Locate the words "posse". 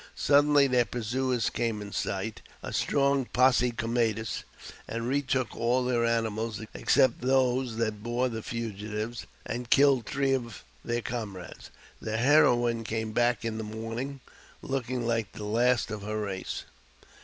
3.25-3.69